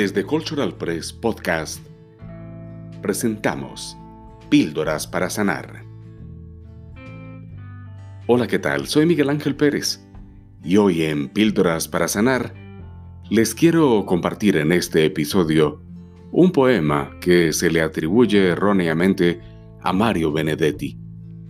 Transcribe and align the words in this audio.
Desde 0.00 0.24
Cultural 0.24 0.78
Press 0.78 1.12
Podcast 1.12 1.86
presentamos 3.02 3.98
Píldoras 4.48 5.06
para 5.06 5.28
Sanar. 5.28 5.84
Hola, 8.26 8.46
¿qué 8.46 8.58
tal? 8.58 8.86
Soy 8.86 9.04
Miguel 9.04 9.28
Ángel 9.28 9.56
Pérez 9.56 10.00
y 10.64 10.78
hoy 10.78 11.02
en 11.02 11.28
Píldoras 11.28 11.86
para 11.86 12.08
Sanar 12.08 12.54
les 13.28 13.54
quiero 13.54 14.06
compartir 14.06 14.56
en 14.56 14.72
este 14.72 15.04
episodio 15.04 15.82
un 16.32 16.50
poema 16.50 17.18
que 17.20 17.52
se 17.52 17.70
le 17.70 17.82
atribuye 17.82 18.48
erróneamente 18.48 19.42
a 19.82 19.92
Mario 19.92 20.32
Benedetti. 20.32 20.98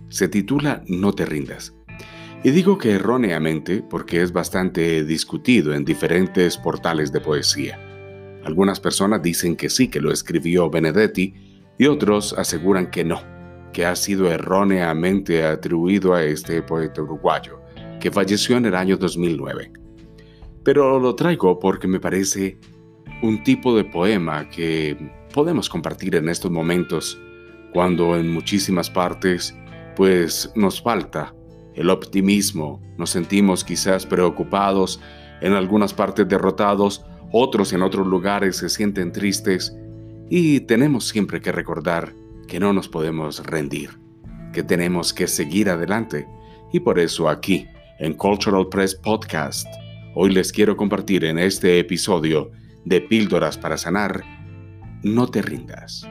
Se 0.09 0.27
titula 0.27 0.83
No 0.87 1.13
te 1.13 1.25
rindas. 1.25 1.73
Y 2.43 2.51
digo 2.51 2.77
que 2.77 2.91
erróneamente 2.91 3.81
porque 3.81 4.21
es 4.21 4.33
bastante 4.33 5.05
discutido 5.05 5.73
en 5.73 5.85
diferentes 5.85 6.57
portales 6.57 7.13
de 7.13 7.21
poesía. 7.21 7.90
Algunas 8.43 8.79
personas 8.79 9.21
dicen 9.21 9.55
que 9.55 9.69
sí, 9.69 9.87
que 9.87 10.01
lo 10.01 10.11
escribió 10.11 10.69
Benedetti, 10.69 11.33
y 11.77 11.87
otros 11.87 12.33
aseguran 12.33 12.91
que 12.91 13.03
no, 13.03 13.21
que 13.73 13.85
ha 13.85 13.95
sido 13.95 14.31
erróneamente 14.31 15.43
atribuido 15.43 16.13
a 16.13 16.23
este 16.23 16.61
poeta 16.61 17.01
uruguayo, 17.01 17.59
que 17.99 18.11
falleció 18.11 18.57
en 18.57 18.65
el 18.65 18.75
año 18.75 18.97
2009. 18.97 19.71
Pero 20.63 20.99
lo 20.99 21.15
traigo 21.15 21.59
porque 21.59 21.87
me 21.87 21.99
parece 21.99 22.59
un 23.23 23.43
tipo 23.43 23.75
de 23.75 23.83
poema 23.83 24.49
que 24.49 24.95
podemos 25.33 25.69
compartir 25.69 26.15
en 26.15 26.29
estos 26.29 26.51
momentos, 26.51 27.19
cuando 27.73 28.15
en 28.15 28.29
muchísimas 28.29 28.89
partes 28.89 29.55
pues 29.95 30.51
nos 30.55 30.81
falta 30.81 31.33
el 31.75 31.89
optimismo, 31.89 32.81
nos 32.97 33.11
sentimos 33.11 33.63
quizás 33.63 34.05
preocupados, 34.05 34.99
en 35.41 35.53
algunas 35.53 35.93
partes 35.93 36.27
derrotados 36.27 37.03
otros 37.31 37.73
en 37.73 37.81
otros 37.81 38.07
lugares 38.07 38.57
se 38.57 38.69
sienten 38.69 39.11
tristes 39.11 39.75
y 40.29 40.61
tenemos 40.61 41.07
siempre 41.07 41.41
que 41.41 41.51
recordar 41.51 42.13
que 42.47 42.59
no 42.59 42.73
nos 42.73 42.89
podemos 42.89 43.45
rendir, 43.45 43.89
que 44.53 44.63
tenemos 44.63 45.13
que 45.13 45.27
seguir 45.27 45.69
adelante. 45.69 46.27
Y 46.73 46.79
por 46.81 46.99
eso 46.99 47.29
aquí, 47.29 47.67
en 47.99 48.13
Cultural 48.13 48.67
Press 48.69 48.95
Podcast, 48.95 49.67
hoy 50.15 50.31
les 50.31 50.51
quiero 50.51 50.75
compartir 50.75 51.25
en 51.25 51.39
este 51.39 51.79
episodio 51.79 52.51
de 52.85 53.01
Píldoras 53.01 53.57
para 53.57 53.77
Sanar, 53.77 54.23
no 55.03 55.27
te 55.27 55.41
rindas. 55.41 56.07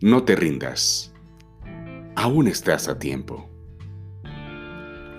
No 0.00 0.22
te 0.22 0.36
rindas. 0.36 1.14
Aún 2.14 2.46
estás 2.46 2.88
a 2.88 2.98
tiempo. 2.98 3.53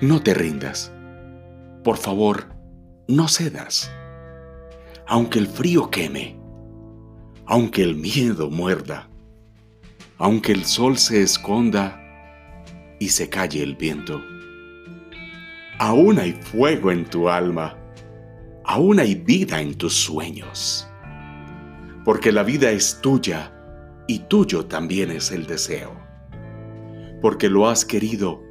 No 0.00 0.22
te 0.22 0.32
rindas. 0.32 0.92
Por 1.82 1.96
favor, 1.96 2.54
no 3.08 3.26
cedas. 3.26 3.90
Aunque 5.08 5.40
el 5.40 5.48
frío 5.48 5.90
queme, 5.90 6.38
aunque 7.46 7.82
el 7.82 7.96
miedo 7.96 8.48
muerda, 8.48 9.08
aunque 10.16 10.52
el 10.52 10.64
sol 10.64 10.98
se 10.98 11.22
esconda 11.22 12.00
y 13.00 13.08
se 13.08 13.28
calle 13.28 13.60
el 13.60 13.74
viento, 13.74 14.22
aún 15.80 16.20
hay 16.20 16.32
fuego 16.32 16.92
en 16.92 17.04
tu 17.04 17.28
alma, 17.28 17.76
aún 18.64 19.00
hay 19.00 19.16
vida 19.16 19.60
en 19.60 19.74
tus 19.74 19.94
sueños, 19.94 20.88
porque 22.04 22.30
la 22.30 22.44
vida 22.44 22.70
es 22.70 23.00
tuya 23.00 23.52
y 24.06 24.20
tuyo 24.20 24.66
también 24.66 25.10
es 25.10 25.32
el 25.32 25.46
deseo, 25.46 25.92
porque 27.20 27.48
lo 27.48 27.68
has 27.68 27.84
querido 27.84 28.48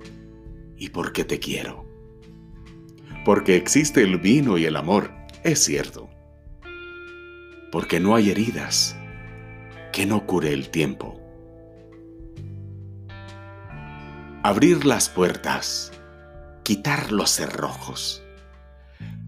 y 0.78 0.90
porque 0.90 1.24
te 1.24 1.40
quiero. 1.40 1.86
Porque 3.26 3.56
existe 3.56 4.02
el 4.02 4.20
vino 4.20 4.58
y 4.58 4.66
el 4.66 4.76
amor, 4.76 5.12
es 5.44 5.64
cierto. 5.64 6.10
Porque 7.72 8.00
no 8.00 8.16
hay 8.16 8.30
heridas 8.30 8.96
que 9.92 10.06
no 10.06 10.26
cure 10.26 10.54
el 10.54 10.70
tiempo. 10.70 11.20
Abrir 14.44 14.86
las 14.86 15.10
puertas, 15.10 15.92
quitar 16.64 17.12
los 17.12 17.32
cerrojos, 17.32 18.24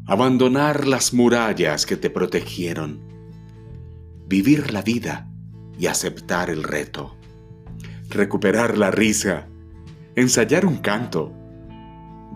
abandonar 0.08 0.88
las 0.88 1.14
murallas 1.14 1.86
que 1.86 1.98
te 1.98 2.10
protegieron, 2.10 3.02
vivir 4.28 4.72
la 4.72 4.82
vida 4.82 5.30
y 5.78 5.88
aceptar 5.88 6.50
el 6.50 6.64
reto, 6.64 7.18
recuperar 8.10 8.78
la 8.78 8.92
risa, 8.92 9.48
ensayar 10.16 10.66
un 10.66 10.78
canto, 10.78 11.34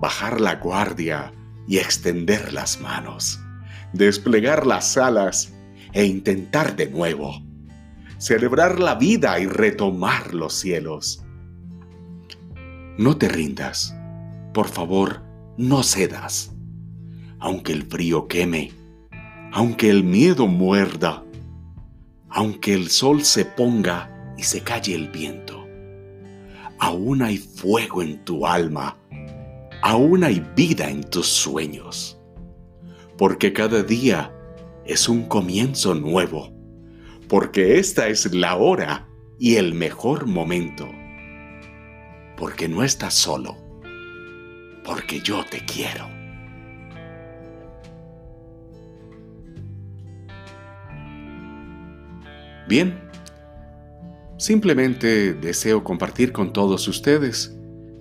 bajar 0.03 0.41
la 0.41 0.55
guardia 0.55 1.31
y 1.65 1.77
extender 1.77 2.51
las 2.51 2.81
manos, 2.81 3.39
desplegar 3.93 4.67
las 4.67 4.97
alas 4.97 5.53
e 5.93 6.03
intentar 6.03 6.75
de 6.75 6.87
nuevo, 6.89 7.41
celebrar 8.17 8.81
la 8.81 8.95
vida 8.95 9.39
y 9.39 9.45
retomar 9.45 10.33
los 10.33 10.55
cielos. 10.55 11.23
No 12.97 13.15
te 13.15 13.29
rindas, 13.29 13.95
por 14.53 14.67
favor, 14.67 15.23
no 15.57 15.83
cedas, 15.83 16.51
aunque 17.39 17.71
el 17.71 17.83
frío 17.83 18.27
queme, 18.27 18.73
aunque 19.53 19.89
el 19.89 20.03
miedo 20.03 20.47
muerda, 20.47 21.23
aunque 22.27 22.73
el 22.73 22.89
sol 22.89 23.23
se 23.23 23.45
ponga 23.45 24.33
y 24.37 24.43
se 24.43 24.63
calle 24.63 24.95
el 24.95 25.07
viento. 25.07 25.65
Aún 26.77 27.21
hay 27.21 27.37
fuego 27.37 28.01
en 28.01 28.25
tu 28.25 28.45
alma 28.45 28.97
aún 29.83 30.23
hay 30.23 30.41
vida 30.55 30.89
en 30.89 31.03
tus 31.03 31.27
sueños, 31.27 32.17
porque 33.17 33.51
cada 33.51 33.83
día 33.83 34.33
es 34.85 35.09
un 35.09 35.23
comienzo 35.23 35.93
nuevo, 35.93 36.53
porque 37.27 37.77
esta 37.77 38.07
es 38.07 38.33
la 38.33 38.55
hora 38.55 39.09
y 39.37 39.57
el 39.57 39.73
mejor 39.73 40.25
momento, 40.25 40.87
porque 42.37 42.69
no 42.69 42.81
estás 42.81 43.13
solo, 43.13 43.57
porque 44.85 45.19
yo 45.19 45.43
te 45.51 45.59
quiero. 45.65 46.07
Bien, 52.69 52.97
simplemente 54.37 55.33
deseo 55.33 55.83
compartir 55.83 56.31
con 56.31 56.53
todos 56.53 56.87
ustedes 56.87 57.53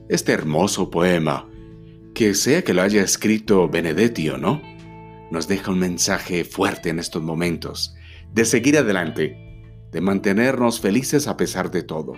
este 0.09 0.31
hermoso 0.31 0.89
poema 0.89 1.49
que 2.15 2.35
sea 2.35 2.63
que 2.63 2.75
lo 2.75 2.83
haya 2.83 3.03
escrito 3.03 3.69
Benedetti 3.69 4.29
o 4.29 4.39
no, 4.39 4.61
nos 5.31 5.49
deja 5.49 5.71
un 5.71 5.79
mensaje 5.79 6.45
fuerte 6.45 6.91
en 6.91 6.99
estos 6.99 7.23
momentos, 7.23 7.95
de 8.33 8.45
seguir 8.45 8.77
adelante, 8.77 9.37
de 9.91 10.01
mantenernos 10.01 10.81
felices 10.81 11.27
a 11.27 11.37
pesar 11.37 11.71
de 11.71 11.83
todo, 11.83 12.15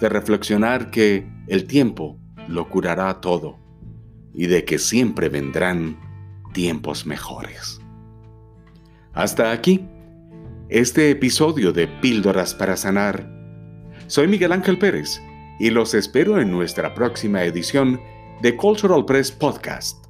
de 0.00 0.08
reflexionar 0.08 0.90
que 0.90 1.26
el 1.46 1.66
tiempo 1.66 2.18
lo 2.48 2.68
curará 2.68 3.20
todo 3.20 3.58
y 4.34 4.46
de 4.46 4.64
que 4.64 4.78
siempre 4.78 5.28
vendrán 5.28 5.98
tiempos 6.52 7.06
mejores. 7.06 7.80
Hasta 9.12 9.52
aquí, 9.52 9.86
este 10.68 11.10
episodio 11.10 11.72
de 11.72 11.86
Píldoras 11.86 12.54
para 12.54 12.76
Sanar. 12.76 13.30
Soy 14.06 14.28
Miguel 14.28 14.52
Ángel 14.52 14.78
Pérez 14.78 15.20
y 15.60 15.70
los 15.70 15.94
espero 15.94 16.40
en 16.40 16.50
nuestra 16.50 16.94
próxima 16.94 17.44
edición 17.44 18.00
de 18.42 18.56
Cultural 18.56 19.04
Press 19.04 19.30
Podcast. 19.30 20.06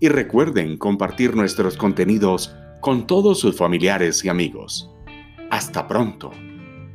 Y 0.00 0.08
recuerden 0.08 0.76
compartir 0.76 1.34
nuestros 1.34 1.76
contenidos 1.76 2.54
con 2.80 3.06
todos 3.06 3.40
sus 3.40 3.56
familiares 3.56 4.24
y 4.24 4.28
amigos. 4.28 4.90
Hasta 5.50 5.86
pronto. 5.86 6.30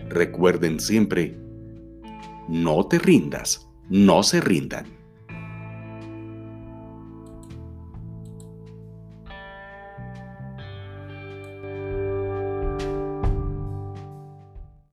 Recuerden 0.09 0.79
siempre, 0.79 1.37
no 2.47 2.85
te 2.85 2.99
rindas, 2.99 3.69
no 3.89 4.23
se 4.23 4.41
rindan. 4.41 4.98